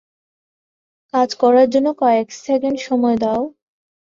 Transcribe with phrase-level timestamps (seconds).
[1.13, 3.41] কাজ করার জন্য কয়েক সেকেন্ড সময় দাও।